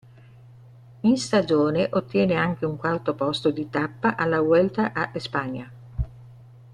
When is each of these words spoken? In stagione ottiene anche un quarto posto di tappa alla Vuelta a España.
In 1.03 1.15
stagione 1.15 1.87
ottiene 1.91 2.33
anche 2.33 2.65
un 2.65 2.75
quarto 2.75 3.13
posto 3.13 3.51
di 3.51 3.69
tappa 3.69 4.15
alla 4.15 4.39
Vuelta 4.39 4.93
a 4.93 5.11
España. 5.13 5.71